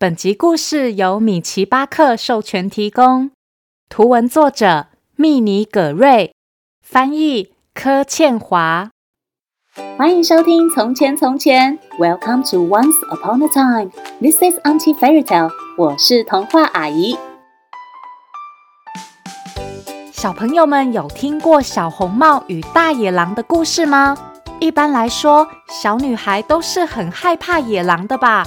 [0.00, 3.32] 本集故事由米奇巴克授权提供，
[3.90, 6.34] 图文作者密尼葛瑞，
[6.82, 8.88] 翻译柯倩华。
[9.98, 13.90] 欢迎收听《从前从前》，Welcome to Once Upon a Time。
[14.22, 15.50] This is Auntie Fairy Tale。
[15.76, 17.18] 我是童话阿姨。
[20.10, 24.16] 小朋友们有听过小红帽与大野狼的故事吗？
[24.60, 28.46] 一般来说，小女孩都是很害怕野狼的吧？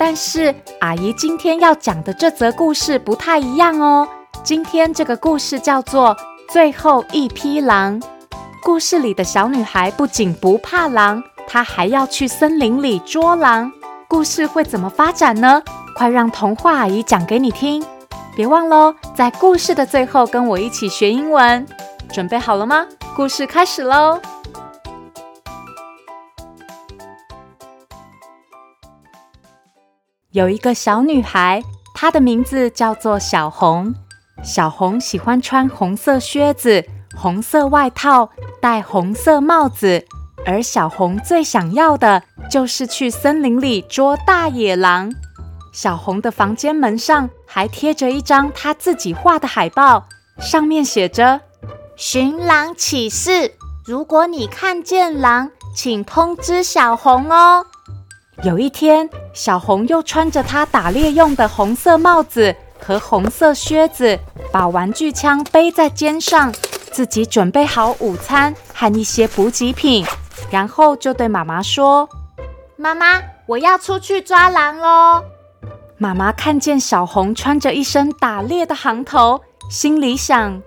[0.00, 4.08] 但是阿姨今天要讲的这则故事不太一样哦。
[4.42, 6.16] 今天这个故事叫做
[6.50, 8.00] 《最后一匹狼》。
[8.62, 13.70] 故事里的小女孩不仅不怕狼，她还要去森林里捉狼。
[14.08, 15.62] 故事会怎么发展呢？
[15.94, 17.84] 快让童话阿姨讲给你听。
[18.34, 21.66] 别忘喽，在故事的最后跟我一起学英文。
[22.10, 22.86] 准备好了吗？
[23.14, 24.18] 故事开始喽！
[30.32, 31.60] 有一个小女孩，
[31.92, 33.92] 她的名字叫做小红。
[34.44, 36.84] 小红喜欢穿红色靴子、
[37.16, 40.04] 红色外套，戴红色帽子。
[40.46, 45.12] 而小红最想要的就是去森林里捉大野狼。
[45.72, 50.06] 小红的房间门上还贴着一张她自己画的海报，
[50.38, 51.40] 上面写着
[51.96, 53.52] “寻狼启事”，
[53.84, 57.66] 如果你看见狼，请通知小红哦。
[58.42, 64.18] 有一天，小红又穿着她打猎用的红色帽子和红色靴子，
[64.50, 66.50] 把玩具枪背在肩上，
[66.90, 70.06] 自己准备好午餐和一些补给品，
[70.50, 72.08] 然后就对妈妈说
[72.76, 75.22] ：“妈妈，我要出去抓狼喽！”
[75.98, 80.62] 妈妈看见小红穿着一身打猎的行头，心里想：“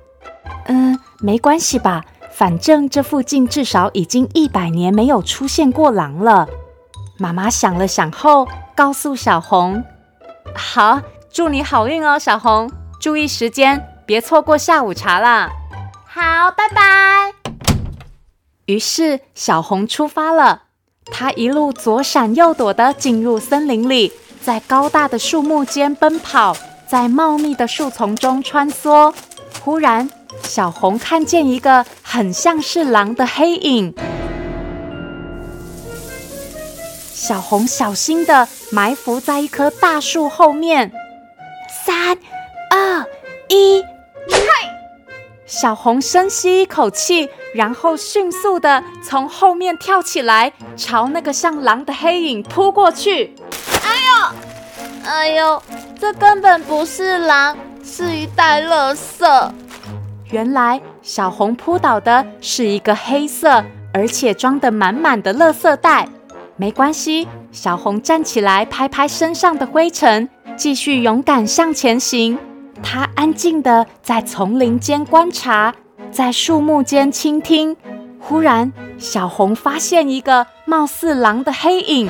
[0.69, 6.47] 嗯，没关系吧，反正这附近至少已经一百年没有出现过狼了。”
[7.23, 9.81] 妈妈想了想后，告诉小红
[10.53, 10.99] ：“好，
[11.31, 15.49] 祝你好运哦，小红，注意时间，别错过下午茶啦。”
[16.05, 17.31] 好，拜拜。
[18.65, 20.63] 于是小红出发了，
[21.13, 24.11] 她一路左闪右躲地进入森林里，
[24.41, 26.53] 在高大的树木间奔跑，
[26.85, 29.15] 在茂密的树丛中穿梭。
[29.63, 30.09] 忽然，
[30.41, 33.95] 小红看见一个很像是狼的黑影。
[37.25, 40.91] 小红小心的埋伏在一棵大树后面，
[41.85, 42.17] 三、
[42.69, 43.05] 二、
[43.47, 43.81] 一，
[44.29, 44.69] 嗨！
[45.45, 53.33] 小红深吸一口气，然后迅速的从后面跳起来，朝那个像狼的黑影扑过去。
[53.81, 55.63] 哎呦，哎呦，
[55.97, 59.51] 这根本不是狼，是一袋垃圾。
[60.29, 63.63] 原来小红扑倒的是一个黑色
[63.93, 66.09] 而且装得满满的垃圾袋。
[66.55, 72.37] 没关系，小红站起来，拍拍身上的灰尘，继续勇敢向前行。
[72.83, 75.73] 她安静地在丛林间观察，
[76.11, 77.75] 在树木间倾听。
[78.19, 82.09] 忽然，小红发现一个貌似狼的黑影。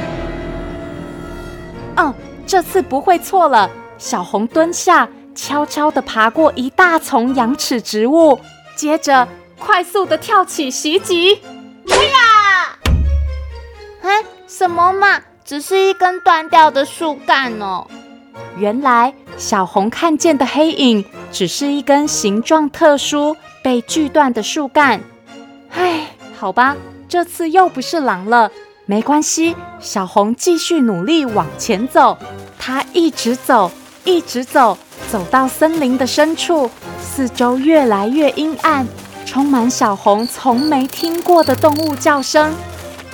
[1.95, 2.13] 嗯，
[2.45, 3.69] 这次不会错了。
[3.97, 8.39] 小红蹲下，悄悄地爬过一大丛羊齿植物，
[8.75, 9.27] 接着
[9.57, 11.35] 快速地跳起袭击。
[11.87, 12.32] 哎呀！
[14.55, 17.87] 什么嘛，只是一根断掉的树干哦。
[18.55, 25.01] 原来小红看见的黑影只是一根形状特殊、被锯断的树干。
[25.71, 26.05] 唉，
[26.37, 26.75] 好吧，
[27.09, 28.51] 这次又不是狼了。
[28.85, 32.15] 没关系，小红继续努力往前走。
[32.59, 33.71] 她一直走，
[34.03, 34.77] 一直走，
[35.11, 36.69] 走到森林的深处，
[37.01, 38.85] 四周越来越阴暗，
[39.25, 42.53] 充满小红从没听过的动物叫声。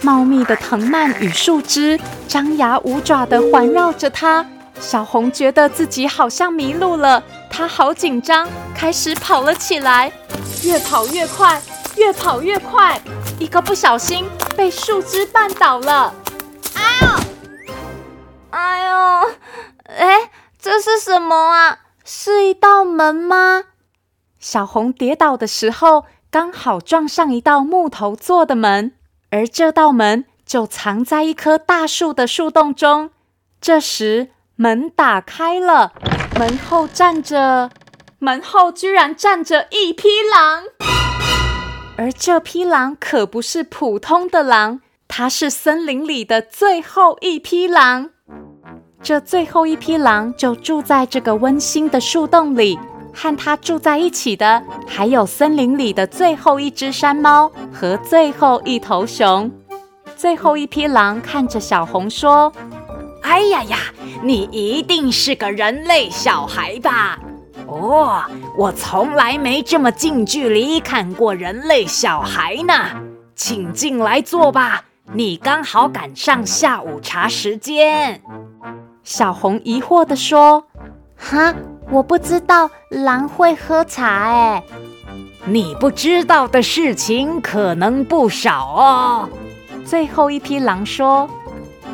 [0.02, 4.46] 茂密的藤蔓与树枝张牙舞爪地环绕着它，
[4.80, 10.12] 小红觉得自己好像迷路了，她好紧张，开始跑了起来，
[10.64, 11.62] 越跑越快，
[11.98, 13.02] 越跑越快，
[13.40, 16.14] 一个不小心被树枝绊倒了，
[16.76, 17.08] 哎呦，
[18.52, 19.30] 哎呦，
[19.84, 20.32] 哎，
[20.62, 21.80] 这是什么啊？
[22.06, 23.66] 是一道门吗？
[24.40, 28.94] 小红跌倒的时候，刚好撞上一道木头做的门。
[29.32, 33.12] 而这道门就藏在一棵大树的树洞中。
[33.62, 35.94] 这时，门打开了，
[36.40, 37.70] 门后站着，
[38.18, 40.64] 门后居然站着一匹狼。
[41.96, 48.10] 而这匹狼可不是普通的狼，它是森林里的最后一匹狼。
[49.04, 52.80] 这最后一匹狼就住在这个温馨的树洞里。
[53.22, 59.52] 和它住在一起的，还有森林里的最后一只山猫和最后一头熊。
[60.16, 62.54] 最后一匹狼看着小红说
[63.22, 63.78] ：“哎呀呀，
[64.24, 67.20] 你一定是个人类小孩吧？
[67.68, 68.24] 哦，
[68.58, 72.74] 我从来没这么近距离看过人类小孩呢。
[73.36, 78.22] 请进来坐吧，你刚好赶上下午茶时间。
[79.04, 80.64] 小红疑惑地说
[81.20, 81.54] ：“哈，
[81.92, 84.64] 我不知道狼会喝茶哎。”
[85.46, 89.30] 你不知道的事情可能不少哦。
[89.86, 91.28] 最后一匹狼说：“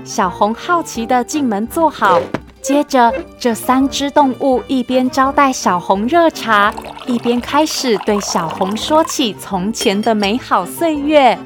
[0.03, 2.19] 小红好奇地进门坐好。”
[2.61, 6.73] 接着，这三只动物一边招待小红热茶，
[7.05, 11.37] 一边开始对小红说起从前的美好岁月。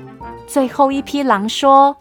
[0.47, 1.95] 最后一匹狼说：“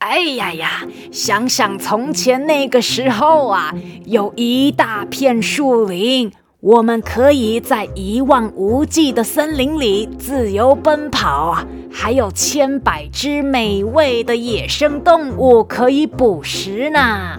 [0.00, 0.82] 哎呀呀，
[1.12, 3.74] 想想从前那个时候啊，
[4.06, 17.38] 有一大片树林，我们可以在一望无际的森林里自由奔跑啊，还有千百只美味的野生动物可以捕食呢。”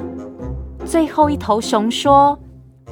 [0.86, 2.38] 最后一头熊说：“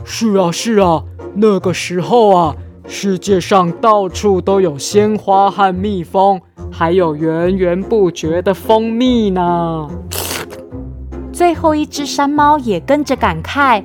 [0.03, 1.03] 是啊，是啊，
[1.35, 2.55] 那个时候啊，
[2.87, 6.41] 世界上到处都有鲜花和蜜蜂，
[6.79, 9.85] 还有源源不绝的蜂蜜呢。”
[11.33, 13.83] 最后一只山猫也跟着感慨：“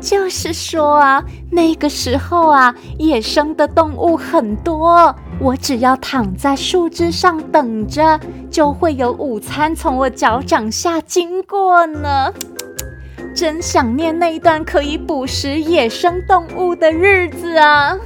[0.00, 12.32] 就是说啊，那个时候啊，野生的动物很多，我只要躺在树枝上等着，就会有午餐从我脚掌下经过呢。
[13.34, 17.96] ”真想念那一段可以捕食野生动物的日子啊！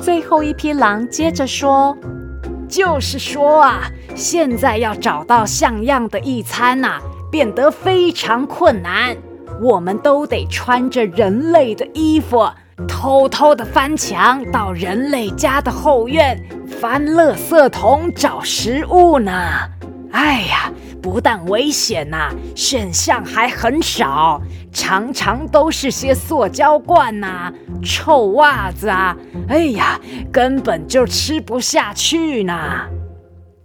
[0.00, 1.94] 最后一匹狼接着说
[2.68, 7.00] ：“就是说啊，现在要找到像样的一餐呐，
[7.30, 9.16] 变得非常困难。
[9.60, 12.48] 我们都得穿着人类的衣服，
[12.86, 16.40] 偷偷的翻墙到人类家的后院，
[16.80, 19.32] 翻垃圾桶找食物呢。
[20.12, 20.72] 哎呀！”
[21.02, 24.40] 不但危险呐，选项还很少，
[24.72, 27.52] 常常都是些塑胶罐呐、
[27.82, 29.16] 臭袜子啊，
[29.48, 30.00] 哎呀，
[30.32, 32.54] 根本就吃不下去呢。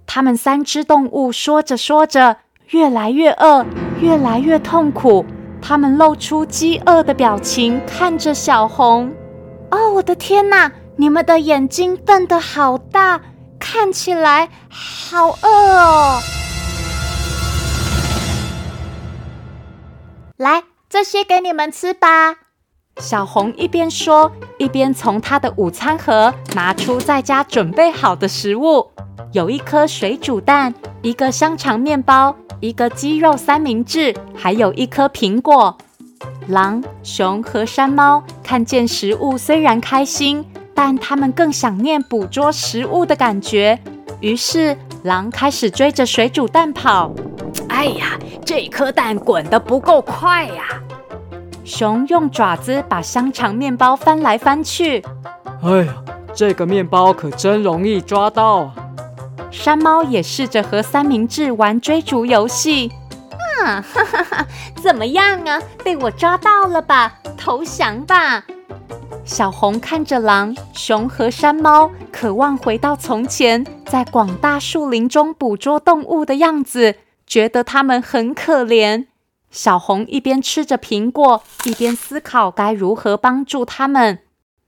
[0.05, 2.37] 他们三只动物说着说着，
[2.69, 3.65] 越来越饿，
[3.99, 5.25] 越来越痛苦。
[5.61, 9.11] 他们露出饥饿的表情，看着小红。
[9.71, 10.71] 哦，我的天哪！
[10.95, 13.19] 你们的眼睛瞪得好大，
[13.57, 16.19] 看起来好饿哦。
[20.43, 22.35] 来，这些给你们吃吧。
[22.97, 28.91] 小红一边说，一边从她的午餐盒拿出在家准备好的食物，
[29.31, 35.77] 有一颗水煮蛋，一个香肠面包，一个鸡肉三明治，还有一颗苹果。
[36.47, 40.45] 狼、熊和山猫看见食物，虽然开心，
[40.75, 43.79] 但他们更想念捕捉食物的感觉。
[44.19, 47.13] 于是，狼开始追着水煮蛋跑。
[47.73, 50.63] 哎呀，这颗蛋滚得不够快呀！
[51.65, 55.03] 熊用爪子把香肠面包翻来翻去。
[55.63, 55.95] 哎呀，
[56.35, 58.75] 这个面包可真容易抓到啊！
[59.49, 62.91] 山猫也试着和三明治玩追逐游戏。
[63.63, 64.47] 啊，哈哈哈！
[64.81, 65.59] 怎么样啊？
[65.83, 67.15] 被我抓到了吧？
[67.35, 68.43] 投降吧！
[69.25, 76.95] 小红看着狼、熊和山猫，渴望回到从前，在广大树林中捕捉动物的样子。
[77.33, 79.07] 觉得他们很可怜，
[79.49, 84.19] 小红一边吃着苹果，一边思考该如何帮助他们。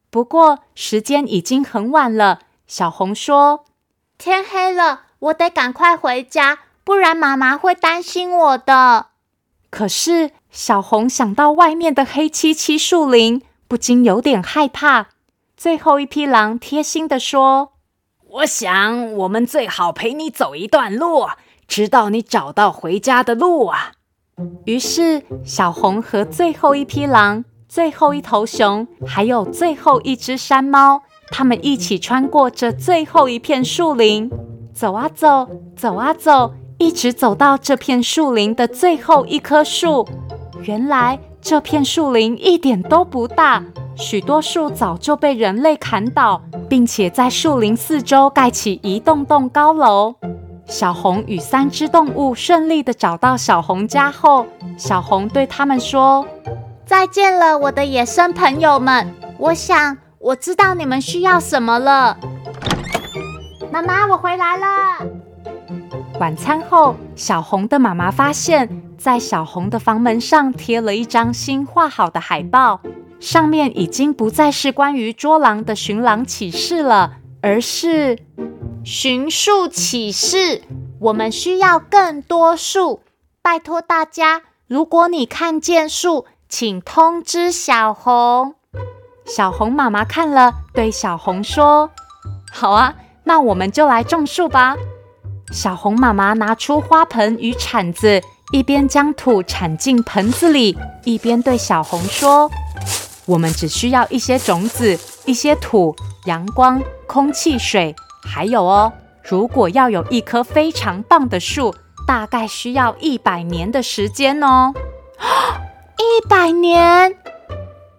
[0.10, 3.66] 不过时间已经很晚了，小红说
[4.18, 9.10] ：“天黑了，我得赶快回家，不然妈妈会担心我的。”
[9.70, 15.10] 可是小红想到外面的黑漆漆树林，不禁有点害怕。
[15.56, 17.74] 最后一匹狼贴心地说
[18.42, 21.28] ：“我想我们最好陪你走一段路。”
[21.68, 23.92] 直到你找到回家的路啊！
[24.66, 34.30] 于是，小红和最后一匹狼、最后一头熊，还有最后一只山猫，他们一起穿过这最后一片树林，
[34.74, 40.08] 走啊走，走啊走，一直走到这片树林的最后一棵树。
[40.64, 43.64] 原来，这片树林一点都不大，
[43.96, 50.16] 许多树早就被人类砍倒，并且在树林四周盖起一栋栋高楼。
[50.68, 54.46] 小红与三只动物顺利的找到小红家后，
[54.78, 56.26] 小红对他们说
[56.86, 59.14] ：“再见了，我的野生朋友们！
[59.38, 62.18] 我想我知道你们需要什么了。”
[63.72, 64.66] 妈妈，我回来了。
[66.20, 72.82] 晚餐后，小红的妈妈发现，在小红的房门上贴了一张新画好的海报，
[73.20, 78.18] 上面已经不再是关于捉狼的寻狼启事了，而是……
[78.88, 80.62] 寻树启事，
[81.00, 83.02] 我们需要更多树，
[83.42, 88.54] 拜托大家如果你看见树，请通知小红。”
[89.26, 91.90] 小红妈妈看了，对小红说
[92.54, 94.76] ：“好啊，那我们就来种树吧。”
[95.52, 102.52] 小红妈妈拿出花盆与铲子，一边将土铲进盆子里，一边对小红说
[103.26, 108.92] ：“我们只需要一些种子、一些土、阳光、空气、水，还有哦，
[109.24, 111.74] 如果要有一棵非常棒的树，
[112.08, 114.74] 大概需要一百年的时间哦。
[115.98, 117.16] ”一百年。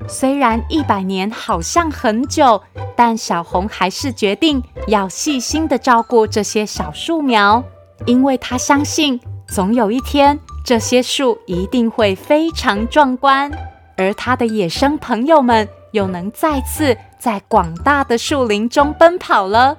[0.09, 2.63] 虽然一百年好像很久，
[2.95, 7.65] 但小红还是决定要细心的照顾这些小树苗，
[8.05, 9.19] 因为她相信
[9.49, 13.51] 总有一天这些树一定会非常壮观，
[13.97, 19.77] 而她的野生朋友们又能再次在广大的树林中奔跑了。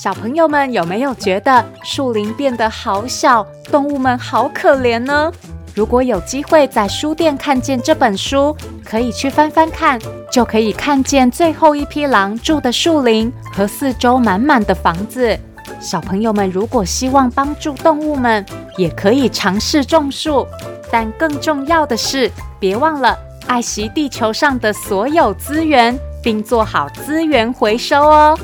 [0.00, 5.32] 小朋友们有没有觉得树林变得好小，动物们好可怜呢？
[5.74, 9.98] 如果有机会在书店看见这本书，可以去翻翻看，
[10.30, 15.36] 就可以看见最后一匹狼住的树林和四周满满的房子。
[15.80, 20.46] 小朋友们如果希望帮助动物们，也可以尝试种树，
[20.92, 28.38] 但更重要的是，别忘了爱惜地球上的所有资源，并做好资源回收哦。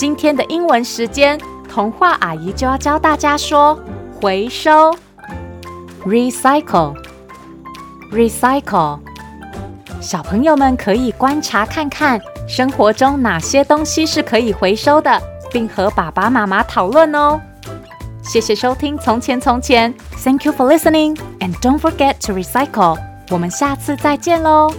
[0.00, 1.38] 今天的英文时间，
[1.68, 3.78] 童话阿姨就要教大家说
[4.18, 4.96] “回收
[6.06, 8.98] ”（recycle），recycle。
[10.00, 15.20] 小朋友们可以观察看看，生活中哪些东西是可以回收的，
[15.52, 17.38] 并和爸爸妈妈讨论哦。
[18.22, 19.92] 谢谢收听《从前从前》
[20.24, 22.96] ，Thank you for listening，and don't forget to recycle。
[23.28, 24.72] 我们下次再见喽。